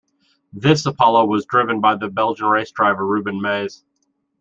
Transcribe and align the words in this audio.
This 0.51 0.83
Apollo 0.87 1.25
was 1.25 1.45
driven 1.45 1.79
by 1.79 1.93
the 1.93 2.07
Belgian 2.09 2.47
race 2.47 2.71
driver 2.71 3.05
Ruben 3.05 3.39
Maes. 3.39 3.83